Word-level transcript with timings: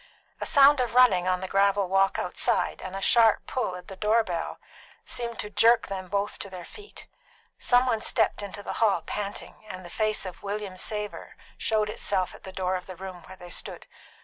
A 0.39 0.47
sound 0.47 0.79
of 0.79 0.95
running 0.95 1.27
on 1.27 1.41
the 1.41 1.47
gravel 1.47 1.87
walk 1.87 2.17
outside 2.17 2.81
and 2.81 2.95
a 2.95 3.01
sharp 3.01 3.45
pull 3.45 3.75
at 3.75 3.87
the 3.87 3.95
door 3.95 4.23
bell 4.23 4.57
seemed 5.05 5.37
to 5.37 5.51
jerk 5.51 5.89
them 5.89 6.07
both 6.07 6.39
to 6.39 6.49
their 6.49 6.65
feet. 6.65 7.05
Some 7.59 7.85
one 7.85 8.01
stepped 8.01 8.41
into 8.41 8.63
the 8.63 8.73
hall 8.81 9.03
panting, 9.03 9.63
and 9.69 9.85
the 9.85 9.91
face 9.91 10.25
of 10.25 10.41
William 10.41 10.75
Savor 10.75 11.35
showed 11.55 11.87
itself 11.87 12.33
at 12.33 12.45
the 12.45 12.51
door 12.51 12.73
of 12.75 12.87
the 12.87 12.95
room 12.95 13.21
where 13.27 13.37
they 13.37 13.51
stood. 13.51 13.85